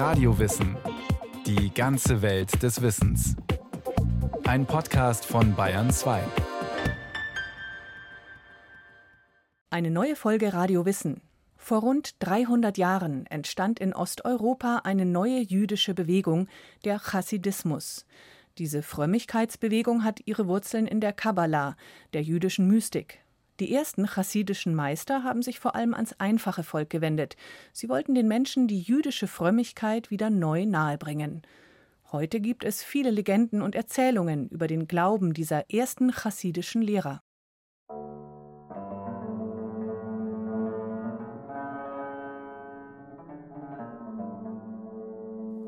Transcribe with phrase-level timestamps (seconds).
[0.00, 0.78] Radiowissen.
[1.44, 3.36] Die ganze Welt des Wissens.
[4.44, 6.22] Ein Podcast von Bayern 2.
[9.68, 11.20] Eine neue Folge Radio Wissen.
[11.58, 16.48] Vor rund 300 Jahren entstand in Osteuropa eine neue jüdische Bewegung,
[16.86, 18.06] der Chassidismus.
[18.56, 21.76] Diese Frömmigkeitsbewegung hat ihre Wurzeln in der Kabbala,
[22.14, 23.18] der jüdischen Mystik.
[23.60, 27.36] Die ersten chassidischen Meister haben sich vor allem ans einfache Volk gewendet.
[27.74, 31.42] Sie wollten den Menschen die jüdische Frömmigkeit wieder neu nahebringen.
[32.10, 37.20] Heute gibt es viele Legenden und Erzählungen über den Glauben dieser ersten chassidischen Lehrer.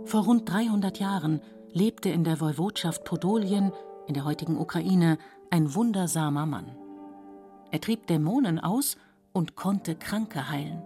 [0.06, 3.70] Vor rund 300 Jahren lebte in der Woiwodschaft Podolien,
[4.06, 5.18] in der heutigen Ukraine,
[5.50, 6.81] ein wundersamer Mann.
[7.72, 8.96] Er trieb Dämonen aus
[9.32, 10.82] und konnte Kranke heilen.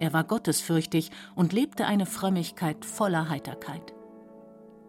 [0.00, 3.94] Er war gottesfürchtig und lebte eine Frömmigkeit voller Heiterkeit.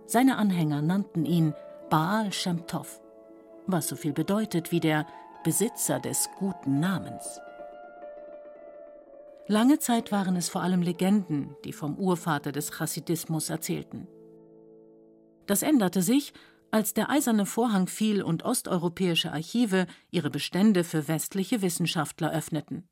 [0.07, 1.53] Seine Anhänger nannten ihn
[1.89, 2.99] Baal Shem Tov,
[3.67, 5.05] was so viel bedeutet wie der
[5.43, 7.39] Besitzer des guten Namens.
[9.47, 14.07] Lange Zeit waren es vor allem Legenden, die vom Urvater des Chassidismus erzählten.
[15.45, 16.33] Das änderte sich,
[16.71, 22.87] als der eiserne Vorhang fiel und osteuropäische Archive ihre Bestände für westliche Wissenschaftler öffneten.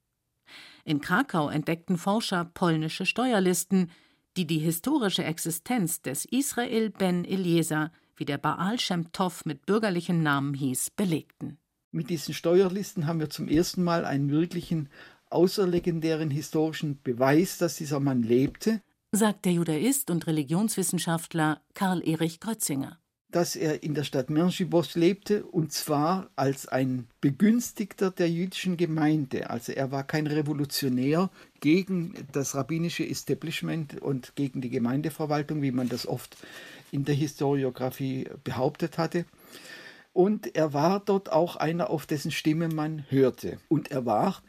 [0.85, 3.91] In Krakau entdeckten Forscher polnische Steuerlisten,
[4.37, 10.23] die die historische Existenz des Israel ben Eliezer, wie der Baal Shem Tov mit bürgerlichen
[10.23, 11.57] Namen hieß, belegten.
[11.91, 14.89] Mit diesen Steuerlisten haben wir zum ersten Mal einen wirklichen
[15.29, 18.81] außerlegendären historischen Beweis, dass dieser Mann lebte,
[19.11, 22.99] sagt der Judaist und Religionswissenschaftler Karl Erich Grötzinger
[23.37, 29.51] dass er in der Stadt Merschibos lebte und zwar als ein Begünstigter der jüdischen Gemeinde.
[29.51, 31.29] Also er war kein Revolutionär
[31.59, 36.35] gegen das rabbinische Establishment und gegen die Gemeindeverwaltung, wie man das oft
[36.91, 39.25] in der Historiografie behauptet hatte.
[40.13, 43.59] Und er war dort auch einer, auf dessen Stimme man hörte.
[43.67, 44.41] Und er war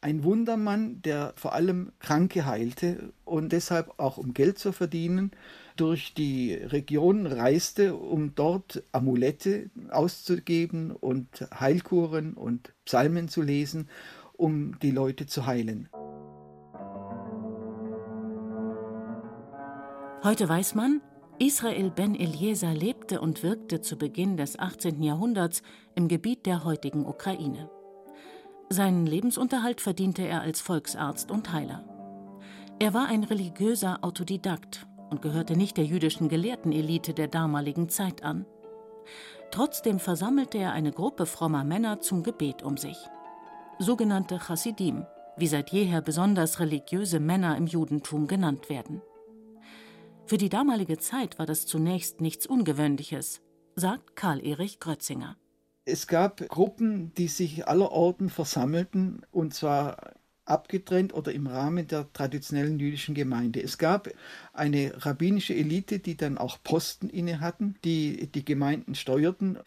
[0.00, 5.30] ein Wundermann, der vor allem Kranke heilte und deshalb auch um Geld zu verdienen
[5.76, 11.28] durch die Region reiste, um dort Amulette auszugeben und
[11.58, 13.88] Heilkuren und Psalmen zu lesen,
[14.32, 15.88] um die Leute zu heilen.
[20.22, 21.00] Heute weiß man,
[21.38, 25.02] Israel ben Eliezer lebte und wirkte zu Beginn des 18.
[25.02, 25.62] Jahrhunderts
[25.94, 27.70] im Gebiet der heutigen Ukraine.
[28.68, 31.84] Seinen Lebensunterhalt verdiente er als Volksarzt und Heiler.
[32.80, 38.46] Er war ein religiöser Autodidakt und gehörte nicht der jüdischen Gelehrtenelite der damaligen Zeit an.
[39.50, 42.96] Trotzdem versammelte er eine Gruppe frommer Männer zum Gebet um sich.
[43.78, 45.06] Sogenannte Chassidim,
[45.36, 49.02] wie seit jeher besonders religiöse Männer im Judentum genannt werden.
[50.26, 53.42] Für die damalige Zeit war das zunächst nichts Ungewöhnliches,
[53.76, 55.36] sagt Karl Erich Grötzinger.
[55.84, 60.15] Es gab Gruppen, die sich allerorten versammelten, und zwar
[60.46, 63.62] abgetrennt oder im Rahmen der traditionellen jüdischen Gemeinde.
[63.62, 64.08] Es gab
[64.52, 69.58] eine rabbinische Elite, die dann auch Posten inne hatten, die die Gemeinden steuerten.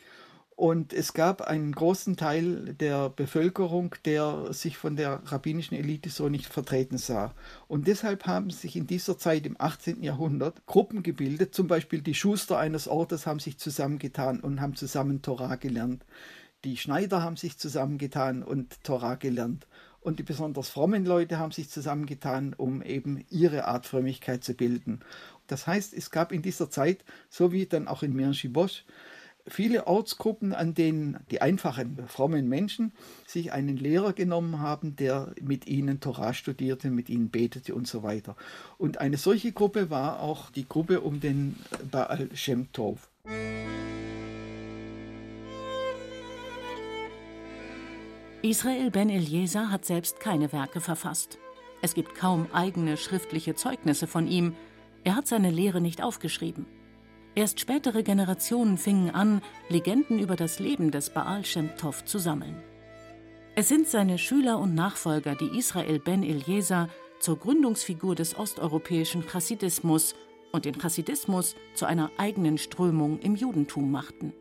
[0.56, 6.28] Und es gab einen großen Teil der Bevölkerung, der sich von der rabbinischen Elite so
[6.28, 7.34] nicht vertreten sah.
[7.70, 10.04] Und deshalb haben sich in dieser Zeit im 18.
[10.04, 15.22] Jahrhundert Gruppen gebildet, zum Beispiel die Schuster eines Ortes haben sich zusammengetan und haben zusammen
[15.22, 16.04] Torah gelernt.
[16.66, 19.66] Die Schneider haben sich zusammengetan und Torah gelernt.
[20.02, 25.02] Und die besonders frommen Leute haben sich zusammengetan, um eben ihre Art Frömmigkeit zu bilden.
[25.48, 28.86] Das heißt, es gab in dieser Zeit, so wie dann auch in Mirnschibosch,
[29.50, 32.94] viele Ortsgruppen, an denen die einfachen, frommen Menschen
[33.26, 38.04] sich einen Lehrer genommen haben, der mit ihnen Torah studierte, mit ihnen betete und so
[38.04, 38.36] weiter.
[38.78, 41.56] Und eine solche Gruppe war auch die Gruppe um den
[41.92, 43.10] Baal Shem Tov.
[48.42, 51.38] Israel ben Eliezer hat selbst keine Werke verfasst.
[51.82, 54.56] Es gibt kaum eigene schriftliche Zeugnisse von ihm.
[55.04, 56.66] Er hat seine Lehre nicht aufgeschrieben.
[57.36, 62.64] Erst spätere Generationen fingen an, Legenden über das Leben des Baal Shem Tov zu sammeln.
[63.56, 66.88] Es sind seine Schüler und Nachfolger, die Israel ben Eliezer
[67.20, 70.16] zur Gründungsfigur des osteuropäischen Chassidismus
[70.54, 74.34] und den Chassidismus zu einer eigenen Strömung im Judentum machten.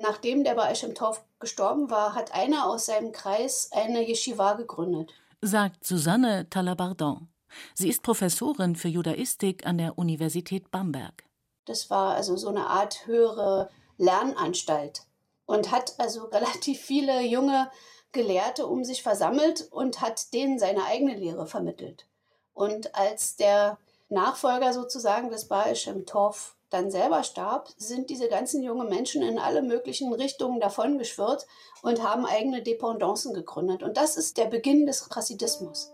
[0.00, 5.12] Nachdem der Baal Shem Tov gestorben war, hat einer aus seinem Kreis eine Yeshiva gegründet.
[5.42, 7.28] Sagt Susanne Talabardon.
[7.74, 11.24] Sie ist Professorin für Judaistik an der Universität Bamberg.
[11.66, 13.68] Das war also so eine Art höhere
[13.98, 15.02] Lernanstalt
[15.44, 17.70] und hat also relativ viele junge
[18.12, 22.06] Gelehrte um sich versammelt und hat denen seine eigene Lehre vermittelt.
[22.54, 23.76] Und als der
[24.08, 29.38] Nachfolger sozusagen des Baal Shem Tov dann selber starb, sind diese ganzen jungen Menschen in
[29.38, 31.46] alle möglichen Richtungen davongeschwirrt
[31.82, 33.82] und haben eigene Dependancen gegründet.
[33.82, 35.92] Und das ist der Beginn des Chassidismus.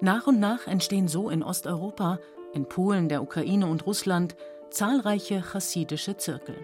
[0.00, 2.18] Nach und nach entstehen so in Osteuropa,
[2.54, 4.34] in Polen, der Ukraine und Russland
[4.70, 6.56] zahlreiche chassidische Zirkel.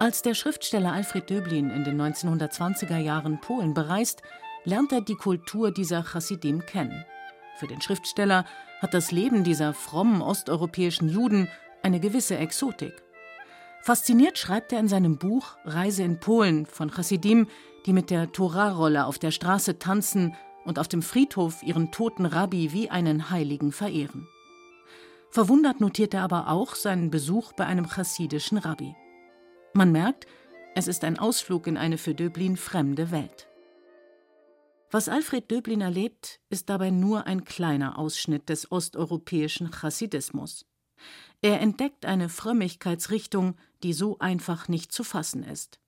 [0.00, 4.22] Als der Schriftsteller Alfred Döblin in den 1920er Jahren Polen bereist,
[4.64, 7.04] lernt er die Kultur dieser Chassidim kennen.
[7.60, 8.46] Für den Schriftsteller
[8.80, 11.46] hat das Leben dieser frommen osteuropäischen Juden
[11.82, 12.94] eine gewisse Exotik.
[13.82, 17.48] Fasziniert schreibt er in seinem Buch Reise in Polen von Chassidim,
[17.84, 20.34] die mit der Torahrolle auf der Straße tanzen
[20.64, 24.26] und auf dem Friedhof ihren toten Rabbi wie einen Heiligen verehren.
[25.30, 28.96] Verwundert notiert er aber auch seinen Besuch bei einem chassidischen Rabbi.
[29.74, 30.26] Man merkt,
[30.74, 33.49] es ist ein Ausflug in eine für Döblin fremde Welt.
[34.92, 40.66] Was Alfred Döblin erlebt, ist dabei nur ein kleiner Ausschnitt des osteuropäischen Chassidismus.
[41.42, 45.78] Er entdeckt eine Frömmigkeitsrichtung, die so einfach nicht zu fassen ist.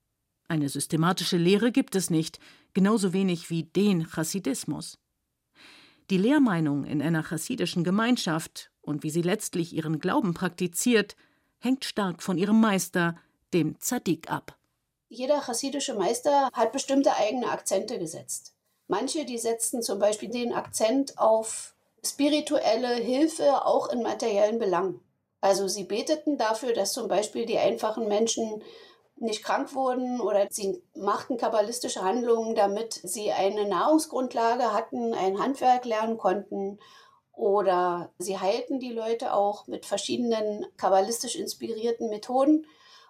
[0.46, 2.38] Eine systematische Lehre gibt es nicht,
[2.74, 4.98] genauso wenig wie den Chassidismus.
[6.08, 11.16] Die Lehrmeinung in einer chassidischen Gemeinschaft und wie sie letztlich ihren Glauben praktiziert,
[11.58, 13.16] hängt stark von ihrem Meister,
[13.52, 14.56] dem Zadik ab.
[15.08, 18.51] Jeder chassidische Meister hat bestimmte eigene Akzente gesetzt.
[18.88, 21.74] Manche, die setzten zum Beispiel den Akzent auf
[22.04, 25.00] spirituelle Hilfe auch in materiellen Belangen.
[25.40, 28.62] Also sie beteten dafür, dass zum Beispiel die einfachen Menschen
[29.16, 35.84] nicht krank wurden oder sie machten kabbalistische Handlungen, damit sie eine Nahrungsgrundlage hatten, ein Handwerk
[35.84, 36.78] lernen konnten
[37.32, 42.66] oder sie heilten die Leute auch mit verschiedenen kabbalistisch inspirierten Methoden.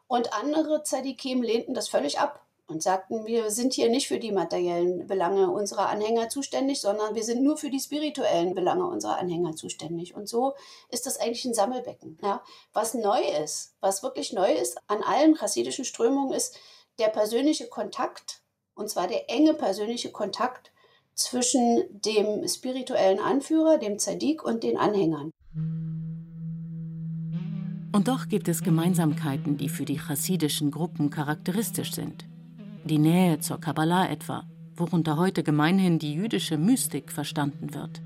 [0.07, 4.33] Und andere Zadikim lehnten das völlig ab und sagten, wir sind hier nicht für die
[4.33, 9.55] materiellen Belange unserer Anhänger zuständig, sondern wir sind nur für die spirituellen Belange unserer Anhänger
[9.55, 10.15] zuständig.
[10.15, 10.55] Und so
[10.89, 12.19] ist das eigentlich ein Sammelbecken.
[12.23, 12.43] Ja.
[12.73, 16.57] Was neu ist, was wirklich neu ist an allen chassidischen Strömungen, ist
[16.99, 18.43] der persönliche Kontakt,
[18.75, 20.73] und zwar der enge persönliche Kontakt
[21.15, 25.31] zwischen dem spirituellen Anführer, dem Zadik und den Anhängern.
[27.95, 32.25] Und doch gibt es Gemeinsamkeiten, die für die chassidischen Gruppen charakteristisch sind.
[32.85, 34.43] Die Nähe zur Kabbalah etwa,
[34.75, 38.03] worunter heute gemeinhin die jüdische Mystik verstanden wird.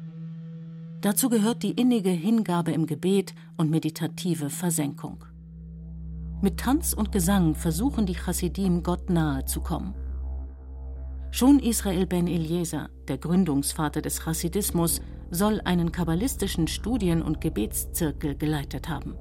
[1.00, 5.24] Dazu gehört die innige Hingabe im Gebet und meditative Versenkung.
[6.42, 9.94] Mit Tanz und Gesang versuchen die Chassidim Gott nahe zu kommen.
[11.30, 15.00] Schon Israel ben Eliezer, der Gründungsvater des Chassidismus,
[15.30, 19.14] soll einen kabbalistischen Studien- und Gebetszirkel geleitet haben.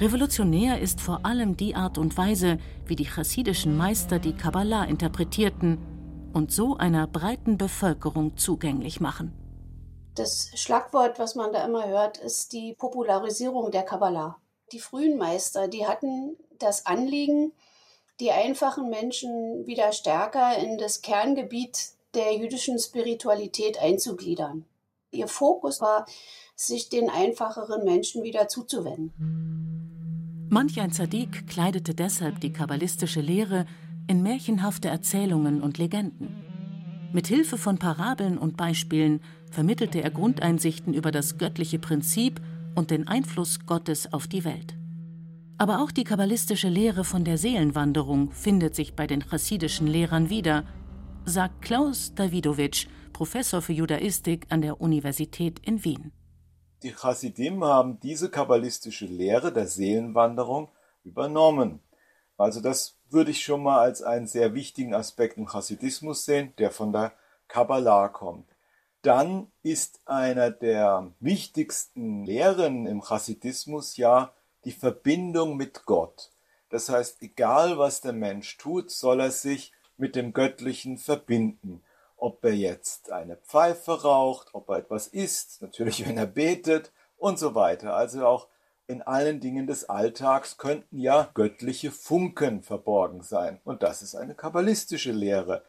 [0.00, 2.56] Revolutionär ist vor allem die Art und Weise,
[2.86, 5.76] wie die chassidischen Meister die Kabbalah interpretierten
[6.32, 9.34] und so einer breiten Bevölkerung zugänglich machen.
[10.14, 14.38] Das Schlagwort, was man da immer hört, ist die Popularisierung der Kabbalah.
[14.72, 17.52] Die frühen Meister, die hatten das Anliegen,
[18.20, 24.64] die einfachen Menschen wieder stärker in das Kerngebiet der jüdischen Spiritualität einzugliedern.
[25.10, 26.06] Ihr Fokus war,
[26.66, 29.12] sich den einfacheren Menschen wieder zuzuwenden.
[30.48, 33.66] Manch ein Zadik kleidete deshalb die kabbalistische Lehre
[34.08, 36.34] in märchenhafte Erzählungen und Legenden.
[37.12, 39.20] Mit Hilfe von Parabeln und Beispielen
[39.50, 42.40] vermittelte er Grundeinsichten über das göttliche Prinzip
[42.74, 44.76] und den Einfluss Gottes auf die Welt.
[45.58, 50.64] Aber auch die kabbalistische Lehre von der Seelenwanderung findet sich bei den chassidischen Lehrern wieder,
[51.24, 56.12] sagt Klaus Dawidowitsch, Professor für Judaistik an der Universität in Wien.
[56.82, 60.68] Die Chassidim haben diese kabbalistische Lehre der Seelenwanderung
[61.04, 61.80] übernommen.
[62.38, 66.70] Also das würde ich schon mal als einen sehr wichtigen Aspekt im Chassidismus sehen, der
[66.70, 67.12] von der
[67.48, 68.48] Kabbalah kommt.
[69.02, 74.32] Dann ist einer der wichtigsten Lehren im Chassidismus ja
[74.64, 76.30] die Verbindung mit Gott.
[76.70, 81.82] Das heißt, egal was der Mensch tut, soll er sich mit dem Göttlichen verbinden
[82.20, 87.38] ob er jetzt eine Pfeife raucht, ob er etwas isst, natürlich wenn er betet und
[87.38, 87.94] so weiter.
[87.94, 88.48] Also auch
[88.86, 93.60] in allen Dingen des Alltags könnten ja göttliche Funken verborgen sein.
[93.64, 95.64] Und das ist eine kabbalistische Lehre,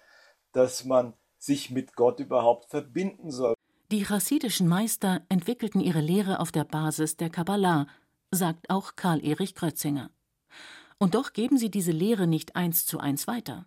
[0.54, 3.54] dass man sich mit Gott überhaupt verbinden soll.
[3.92, 7.88] Die chassidischen Meister entwickelten ihre Lehre auf der Basis der Kabbalah,
[8.32, 10.10] sagt auch Karl Erich Krötzinger.
[10.98, 13.66] Und doch geben sie diese Lehre nicht eins zu eins weiter.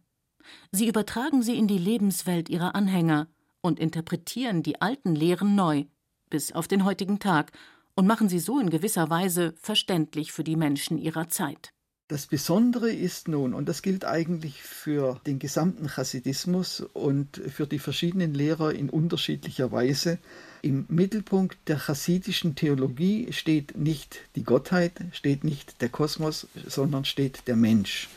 [0.72, 3.28] Sie übertragen sie in die Lebenswelt ihrer Anhänger
[3.60, 5.84] und interpretieren die alten Lehren neu,
[6.30, 7.52] bis auf den heutigen Tag,
[7.94, 11.72] und machen sie so in gewisser Weise verständlich für die Menschen ihrer Zeit.
[12.08, 17.78] Das Besondere ist nun, und das gilt eigentlich für den gesamten Chassidismus und für die
[17.78, 20.18] verschiedenen Lehrer in unterschiedlicher Weise,
[20.60, 27.48] im Mittelpunkt der chassidischen Theologie steht nicht die Gottheit, steht nicht der Kosmos, sondern steht
[27.48, 28.10] der Mensch.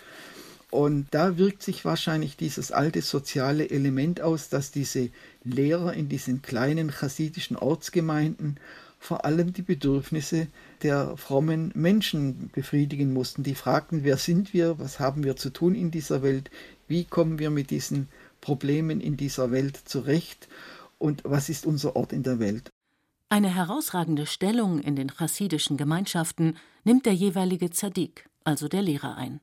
[0.69, 5.09] Und da wirkt sich wahrscheinlich dieses alte soziale Element aus, dass diese
[5.43, 8.59] Lehrer in diesen kleinen chassidischen Ortsgemeinden
[9.00, 10.47] vor allem die Bedürfnisse
[10.83, 13.43] der frommen Menschen befriedigen mussten.
[13.43, 16.50] Die fragten, wer sind wir, was haben wir zu tun in dieser Welt,
[16.88, 18.09] wie kommen wir mit diesen
[18.41, 20.47] Problemen in dieser Welt zurecht
[20.97, 22.69] und was ist unser Ort in der Welt.
[23.29, 29.41] Eine herausragende Stellung in den chassidischen Gemeinschaften nimmt der jeweilige Zadik, also der Lehrer, ein.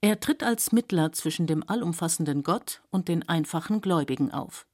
[0.00, 4.66] Er tritt als Mittler zwischen dem allumfassenden Gott und den einfachen Gläubigen auf.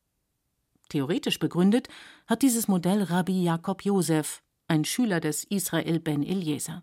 [0.88, 1.88] Theoretisch begründet
[2.26, 6.82] hat dieses Modell Rabbi Jakob Josef, ein Schüler des Israel ben Eliezer.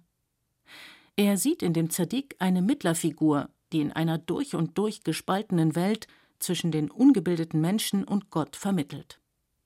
[1.15, 6.07] Er sieht in dem Zadik eine Mittlerfigur, die in einer durch und durch gespaltenen Welt
[6.39, 9.19] zwischen den ungebildeten Menschen und Gott vermittelt.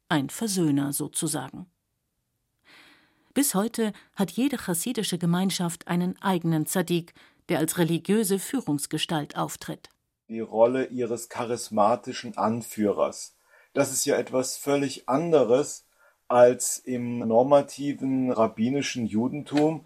[0.10, 1.68] Ein Versöhner sozusagen.
[3.34, 7.14] Bis heute hat jede chassidische Gemeinschaft einen eigenen Zadik,
[7.52, 9.90] der als religiöse Führungsgestalt auftritt.
[10.30, 13.36] Die Rolle ihres charismatischen Anführers.
[13.74, 15.86] Das ist ja etwas völlig anderes
[16.30, 19.86] als im normativen rabbinischen Judentum,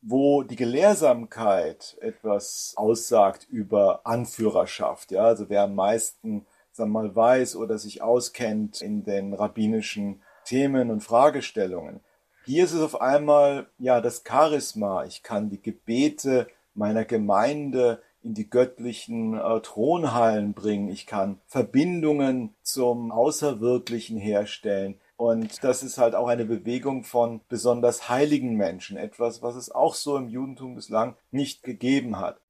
[0.00, 5.10] wo die Gelehrsamkeit etwas aussagt über Anführerschaft.
[5.10, 10.92] Ja, also wer am meisten sagen mal, weiß oder sich auskennt in den rabbinischen Themen
[10.92, 12.00] und Fragestellungen.
[12.44, 15.04] Hier ist es auf einmal ja das Charisma.
[15.04, 20.88] Ich kann die Gebete meiner Gemeinde in die göttlichen äh, Thronhallen bringen.
[20.88, 25.00] Ich kann Verbindungen zum Außerwirklichen herstellen.
[25.16, 28.96] Und das ist halt auch eine Bewegung von besonders heiligen Menschen.
[28.96, 32.40] Etwas, was es auch so im Judentum bislang nicht gegeben hat.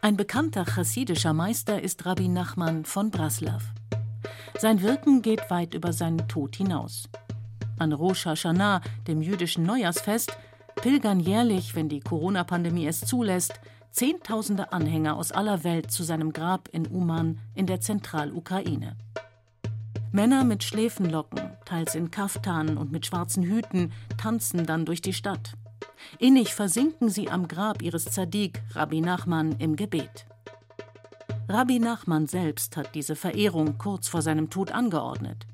[0.00, 3.64] Ein bekannter chassidischer Meister ist Rabbi Nachman von Braslav.
[4.58, 7.08] Sein Wirken geht weit über seinen Tod hinaus.
[7.78, 10.36] An Rosh Hashanah, dem jüdischen Neujahrsfest,
[10.76, 13.60] pilgern jährlich, wenn die Corona-Pandemie es zulässt,
[13.94, 18.96] Zehntausende Anhänger aus aller Welt zu seinem Grab in Uman in der Zentralukraine.
[20.10, 25.54] Männer mit Schläfenlocken, teils in Kaftanen und mit schwarzen Hüten, tanzen dann durch die Stadt.
[26.18, 30.26] Innig versinken sie am Grab ihres Zadik, Rabbi Nachman, im Gebet.
[31.48, 35.46] Rabbi Nachman selbst hat diese Verehrung kurz vor seinem Tod angeordnet.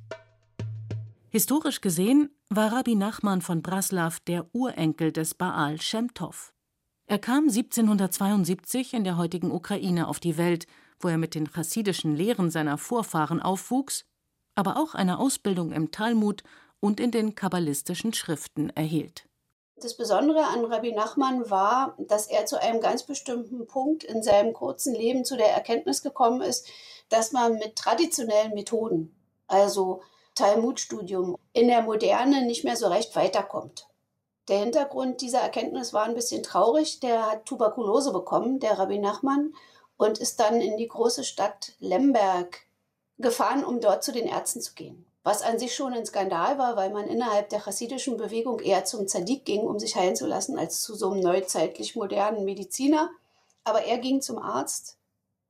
[1.32, 6.52] Historisch gesehen war Rabbi Nachman von Braslav der Urenkel des Baal Shem Tov.
[7.06, 10.66] Er kam 1772 in der heutigen Ukraine auf die Welt,
[10.98, 14.06] wo er mit den chassidischen Lehren seiner Vorfahren aufwuchs,
[14.56, 16.42] aber auch eine Ausbildung im Talmud
[16.80, 19.28] und in den kabbalistischen Schriften erhielt.
[19.76, 24.52] Das Besondere an Rabbi Nachman war, dass er zu einem ganz bestimmten Punkt in seinem
[24.52, 26.66] kurzen Leben zu der Erkenntnis gekommen ist,
[27.08, 29.14] dass man mit traditionellen Methoden,
[29.46, 30.02] also
[30.40, 33.88] Talmudstudium in der Moderne nicht mehr so recht weiterkommt.
[34.48, 36.98] Der Hintergrund dieser Erkenntnis war ein bisschen traurig.
[37.00, 39.54] Der hat Tuberkulose bekommen, der Rabbi Nachman,
[39.98, 42.62] und ist dann in die große Stadt Lemberg
[43.18, 45.04] gefahren, um dort zu den Ärzten zu gehen.
[45.24, 49.06] Was an sich schon ein Skandal war, weil man innerhalb der chassidischen Bewegung eher zum
[49.06, 53.10] Zadik ging, um sich heilen zu lassen, als zu so einem neuzeitlich modernen Mediziner.
[53.64, 54.96] Aber er ging zum Arzt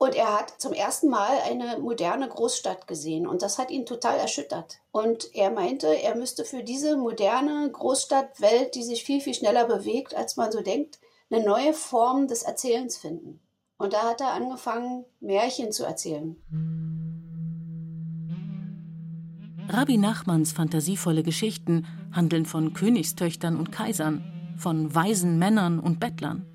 [0.01, 4.17] und er hat zum ersten Mal eine moderne Großstadt gesehen und das hat ihn total
[4.17, 4.79] erschüttert.
[4.93, 10.17] Und er meinte, er müsste für diese moderne Großstadtwelt, die sich viel, viel schneller bewegt,
[10.17, 13.41] als man so denkt, eine neue Form des Erzählens finden.
[13.77, 16.35] Und da hat er angefangen, Märchen zu erzählen.
[19.69, 24.25] Rabbi Nachmans fantasievolle Geschichten handeln von Königstöchtern und Kaisern,
[24.57, 26.50] von weisen Männern und Bettlern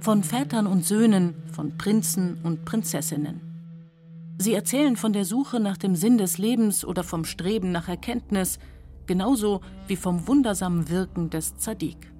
[0.00, 3.40] von Vätern und Söhnen, von Prinzen und Prinzessinnen.
[4.38, 8.58] Sie erzählen von der Suche nach dem Sinn des Lebens oder vom Streben nach Erkenntnis,
[9.06, 12.10] genauso wie vom wundersamen Wirken des Zadik.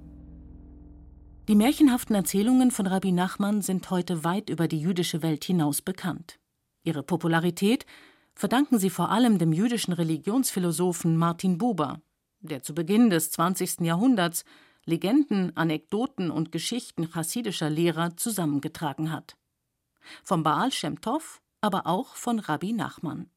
[1.47, 6.37] Die märchenhaften Erzählungen von Rabbi Nachman sind heute weit über die jüdische Welt hinaus bekannt.
[6.83, 7.87] Ihre Popularität
[8.35, 11.99] verdanken sie vor allem dem jüdischen Religionsphilosophen Martin Buber,
[12.41, 13.81] der zu Beginn des 20.
[13.81, 14.45] Jahrhunderts
[14.85, 19.37] Legenden, Anekdoten und Geschichten chassidischer Lehrer zusammengetragen hat.
[20.23, 23.29] Vom Baal Shem Tov, aber auch von Rabbi Nachman.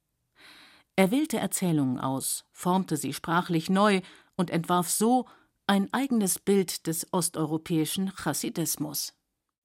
[0.96, 4.00] Er wählte Erzählungen aus, formte sie sprachlich neu
[4.36, 5.26] und entwarf so
[5.66, 9.14] ein eigenes Bild des osteuropäischen Chassidismus.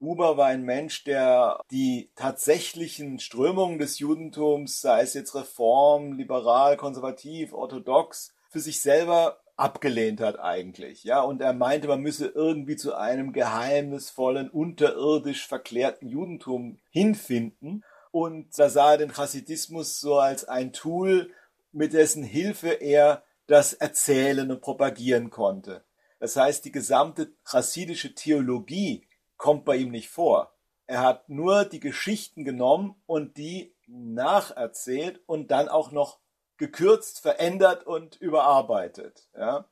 [0.02, 6.78] Huber war ein Mensch, der die tatsächlichen Strömungen des Judentums, sei es jetzt Reform, liberal,
[6.78, 12.76] konservativ, orthodox, für sich selber abgelehnt hat eigentlich, ja, und er meinte, man müsse irgendwie
[12.76, 20.46] zu einem geheimnisvollen, unterirdisch verklärten Judentum hinfinden und da sah er den Chassidismus so als
[20.46, 21.32] ein Tool,
[21.72, 25.84] mit dessen Hilfe er das erzählen und propagieren konnte.
[26.20, 30.54] Das heißt, die gesamte chassidische Theologie kommt bei ihm nicht vor.
[30.86, 36.20] Er hat nur die Geschichten genommen und die nacherzählt und dann auch noch
[36.60, 39.28] gekürzt, verändert und überarbeitet.
[39.36, 39.66] Ja?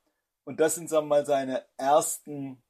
[0.45, 2.63] Und das sind, sagen wir mal, seine ersten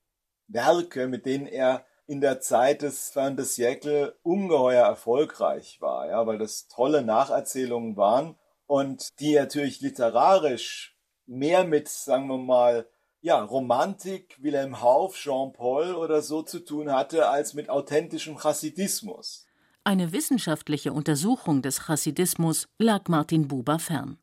[0.48, 6.26] Werke, mit denen er in der Zeit des Fin de siècle ungeheuer erfolgreich war, ja,
[6.26, 12.88] weil das tolle Nacherzählungen waren und die natürlich literarisch mehr mit, sagen wir mal,
[13.20, 19.47] ja, Romantik, Wilhelm Hauff, Jean-Paul oder so zu tun hatte, als mit authentischem Chassidismus.
[19.88, 24.18] Eine wissenschaftliche Untersuchung des Chassidismus lag Martin Buber fern.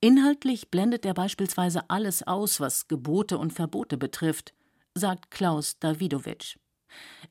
[0.00, 4.54] Inhaltlich blendet er beispielsweise alles aus, was Gebote und Verbote betrifft,
[4.94, 6.56] sagt Klaus Dawidowitsch.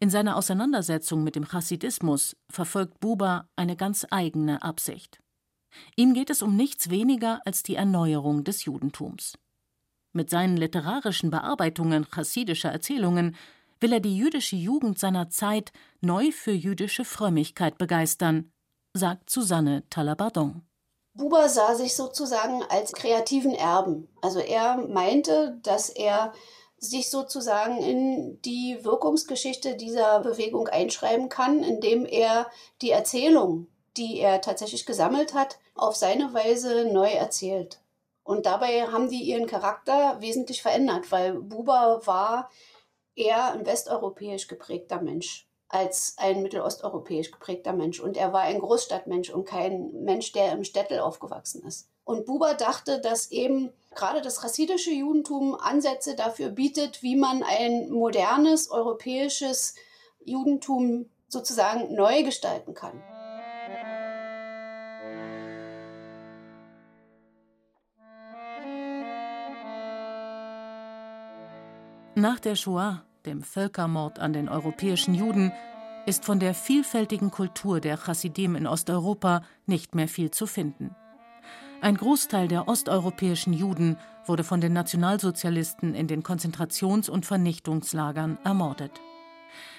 [0.02, 5.22] In seiner Auseinandersetzung mit dem Chassidismus verfolgt Buber eine ganz eigene Absicht.
[5.96, 9.38] Ihm geht es um nichts weniger als die Erneuerung des Judentums.
[10.12, 13.38] Mit seinen literarischen Bearbeitungen chassidischer Erzählungen
[13.80, 15.72] will er die jüdische Jugend seiner Zeit
[16.02, 18.52] neu für jüdische Frömmigkeit begeistern,
[18.94, 20.64] sagt Susanne Talabardon.
[21.14, 24.08] Buber sah sich sozusagen als kreativen Erben.
[24.22, 26.34] Also er meinte, dass er
[26.78, 32.50] sich sozusagen in die Wirkungsgeschichte dieser Bewegung einschreiben kann, indem er
[32.82, 33.68] die Erzählung,
[33.98, 37.82] die er tatsächlich gesammelt hat, auf seine Weise neu erzählt.
[38.24, 42.50] Und dabei haben die ihren Charakter wesentlich verändert, weil Buber war
[43.20, 48.00] eher ein westeuropäisch geprägter Mensch als ein mittelosteuropäisch geprägter Mensch.
[48.00, 51.90] Und er war ein Großstadtmensch und kein Mensch, der im Städtel aufgewachsen ist.
[52.04, 57.92] Und Buber dachte, dass eben gerade das chassidische Judentum Ansätze dafür bietet, wie man ein
[57.92, 59.76] modernes europäisches
[60.26, 63.00] Judentum sozusagen neu gestalten kann.
[72.16, 75.52] Nach der Shoah, dem Völkermord an den europäischen Juden,
[76.06, 80.96] ist von der vielfältigen Kultur der Chassidim in Osteuropa nicht mehr viel zu finden.
[81.82, 89.00] Ein Großteil der osteuropäischen Juden wurde von den Nationalsozialisten in den Konzentrations- und Vernichtungslagern ermordet.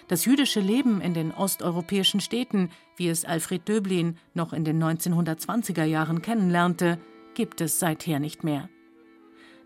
[0.08, 5.84] Das jüdische Leben in den osteuropäischen Städten, wie es Alfred Döblin noch in den 1920er
[5.84, 6.98] Jahren kennenlernte,
[7.34, 8.68] gibt es seither nicht mehr.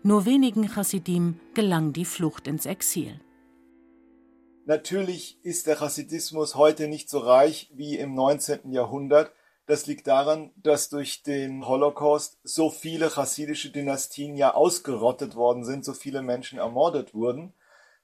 [0.03, 3.19] Nur wenigen Chassidim gelang die Flucht ins Exil.
[4.67, 8.71] Natürlich ist der Chassidismus heute nicht so reich wie im 19.
[8.71, 9.31] Jahrhundert,
[9.67, 15.85] das liegt daran, dass durch den Holocaust so viele chassidische Dynastien ja ausgerottet worden sind,
[15.85, 17.53] so viele Menschen ermordet wurden,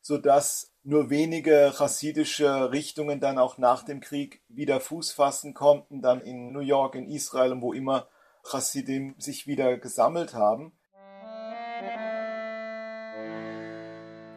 [0.01, 6.03] so dass nur wenige chassidische Richtungen dann auch nach dem Krieg wieder Fuß fassen konnten,
[6.03, 8.07] dann in New York, in Israel und wo immer
[8.43, 10.73] Chassidim sich wieder gesammelt haben.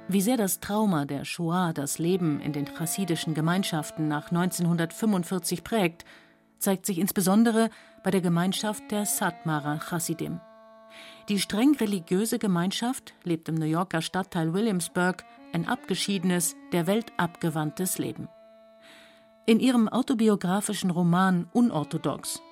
[0.06, 6.04] Wie sehr das Trauma der Shoah das Leben in den chassidischen Gemeinschaften nach 1945 prägt,
[6.58, 7.70] zeigt sich insbesondere
[8.02, 10.40] bei der Gemeinschaft der Satmara Chassidim.
[11.30, 17.96] Die streng religiöse Gemeinschaft lebt im New Yorker Stadtteil Williamsburg ein abgeschiedenes, der Welt abgewandtes
[17.96, 18.28] Leben.
[19.46, 22.42] In ihrem autobiografischen Roman Unorthodox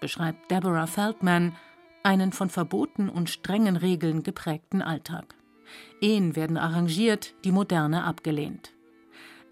[0.00, 1.56] beschreibt Deborah Feldman
[2.02, 5.37] einen von Verboten und strengen Regeln geprägten Alltag.
[6.00, 8.72] Ehen werden arrangiert, die Moderne abgelehnt.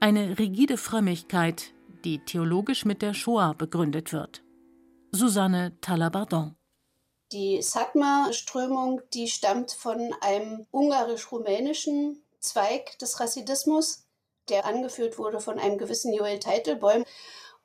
[0.00, 1.72] Eine rigide Frömmigkeit,
[2.05, 4.42] die theologisch mit der Shoah begründet wird.
[5.12, 6.55] Susanne Talabardon.
[7.33, 14.07] Die Satmar-Strömung, die stammt von einem ungarisch-rumänischen Zweig des Chassidismus,
[14.48, 17.05] der angeführt wurde von einem gewissen Joel Teitelbäum.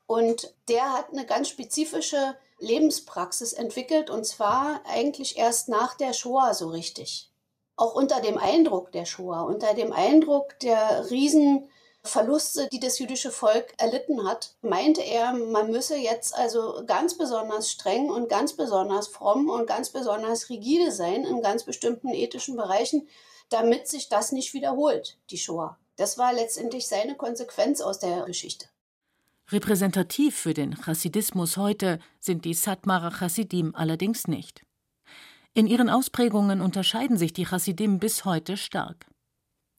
[0.07, 6.53] Und der hat eine ganz spezifische Lebenspraxis entwickelt, und zwar eigentlich erst nach der Shoah
[6.53, 7.30] so richtig.
[7.81, 11.67] Auch unter dem Eindruck der Shoah, unter dem Eindruck der riesen
[12.03, 17.71] Verluste, die das jüdische Volk erlitten hat, meinte er, man müsse jetzt also ganz besonders
[17.71, 23.07] streng und ganz besonders fromm und ganz besonders rigide sein in ganz bestimmten ethischen Bereichen,
[23.49, 25.79] damit sich das nicht wiederholt, die Shoah.
[25.95, 28.67] Das war letztendlich seine Konsequenz aus der Geschichte.
[29.49, 34.61] Repräsentativ für den Chassidismus heute sind die Satmarer Chassidim allerdings nicht.
[35.53, 39.05] In ihren Ausprägungen unterscheiden sich die Chassidim bis heute stark.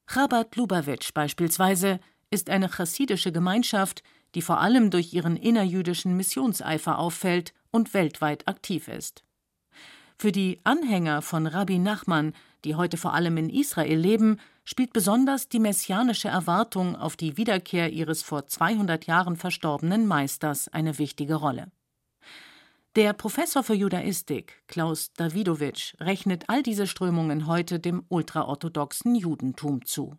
[0.07, 1.99] Chabad Lubavitch beispielsweise
[2.31, 4.03] ist eine chassidische Gemeinschaft,
[4.35, 9.25] die vor allem durch ihren innerjüdischen Missionseifer auffällt und weltweit aktiv ist.
[10.19, 15.49] Für die Anhänger von Rabbi Nachman, die heute vor allem in Israel leben, spielt besonders
[15.49, 21.73] die messianische Erwartung auf die Wiederkehr ihres vor 200 Jahren verstorbenen Meisters eine wichtige Rolle.
[22.95, 30.19] Der Professor für Judaistik, Klaus Dawidowitsch, rechnet all diese Strömungen heute dem ultraorthodoxen Judentum zu.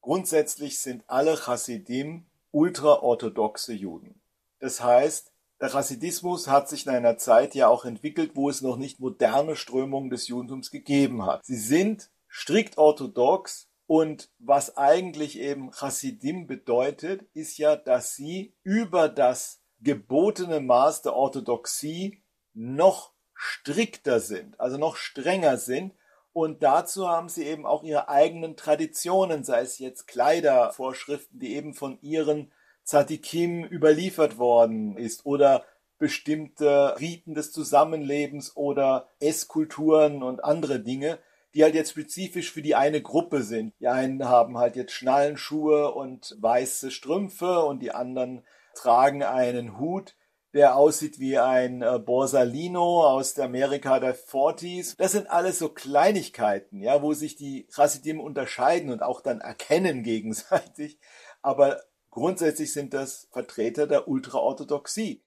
[0.00, 4.20] Grundsätzlich sind alle Chassidim ultraorthodoxe Juden.
[4.58, 8.76] Das heißt, der Chassidismus hat sich in einer Zeit ja auch entwickelt, wo es noch
[8.76, 11.44] nicht moderne Strömungen des Judentums gegeben hat.
[11.44, 19.08] Sie sind strikt orthodox und was eigentlich eben Chassidim bedeutet, ist ja, dass sie über
[19.08, 22.22] das gebotene Maß der Orthodoxie
[22.54, 25.94] noch strikter sind, also noch strenger sind.
[26.32, 31.74] Und dazu haben sie eben auch ihre eigenen Traditionen, sei es jetzt Kleidervorschriften, die eben
[31.74, 32.52] von ihren
[32.84, 35.64] Zadikim überliefert worden ist oder
[35.98, 41.18] bestimmte Riten des Zusammenlebens oder Esskulturen und andere Dinge,
[41.54, 43.74] die halt jetzt spezifisch für die eine Gruppe sind.
[43.80, 48.42] Die einen haben halt jetzt Schnallenschuhe und weiße Strümpfe und die anderen
[48.74, 50.16] tragen einen Hut,
[50.52, 54.96] der aussieht wie ein äh, Borsalino aus der Amerika der 40s.
[54.96, 60.02] Das sind alles so Kleinigkeiten, ja, wo sich die Chassidim unterscheiden und auch dann erkennen
[60.04, 60.98] gegenseitig.
[61.42, 61.80] Aber
[62.10, 65.22] grundsätzlich sind das Vertreter der Ultraorthodoxie.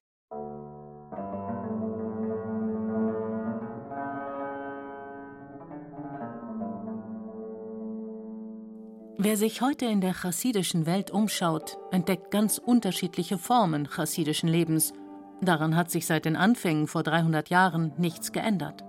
[9.25, 14.91] Wer sich heute in der chassidischen Welt umschaut, entdeckt ganz unterschiedliche Formen chassidischen Lebens.
[15.39, 18.83] Daran hat sich seit den Anfängen vor 300 Jahren nichts geändert.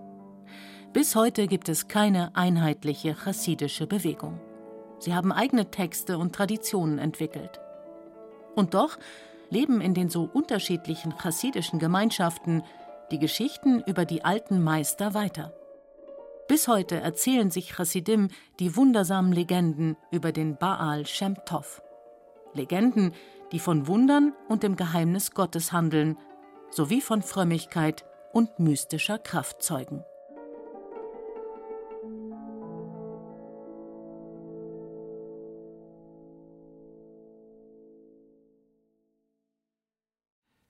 [0.92, 4.40] Bis heute gibt es keine einheitliche chassidische Bewegung.
[4.98, 7.60] Sie haben eigene Texte und Traditionen entwickelt.
[8.56, 8.98] Und doch
[9.50, 12.64] leben in den so unterschiedlichen chassidischen Gemeinschaften
[13.12, 15.54] die Geschichten über die alten Meister weiter.
[16.46, 18.28] Bis heute erzählen sich Chassidim
[18.60, 21.80] die wundersamen Legenden über den Baal Shem Tov.
[22.52, 23.14] Legenden,
[23.50, 26.18] die von Wundern und dem Geheimnis Gottes handeln,
[26.70, 30.04] sowie von Frömmigkeit und mystischer Kraft zeugen.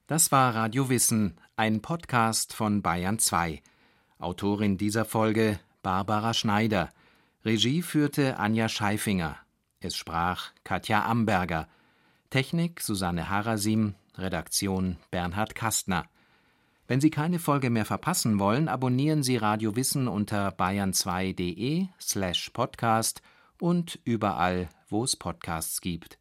[0.06, 3.62] Das war Radio Wissen, ein Podcast von Bayern 2.
[4.18, 6.90] Autorin dieser Folge Barbara Schneider.
[7.44, 9.36] Regie führte Anja Scheifinger.
[9.80, 11.68] Es sprach Katja Amberger.
[12.30, 13.94] Technik Susanne Harasim.
[14.16, 16.06] Redaktion Bernhard Kastner.
[16.86, 23.22] Wenn Sie keine Folge mehr verpassen wollen, abonnieren Sie Radio Wissen unter bayern2.de slash podcast
[23.58, 26.18] und überall, wo es Podcasts gibt.